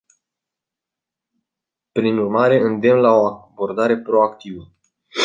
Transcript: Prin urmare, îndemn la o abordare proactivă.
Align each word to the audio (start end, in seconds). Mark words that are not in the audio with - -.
Prin 1.91 2.17
urmare, 2.17 2.55
îndemn 2.59 2.99
la 2.99 3.11
o 3.11 3.25
abordare 3.25 3.97
proactivă. 3.99 4.73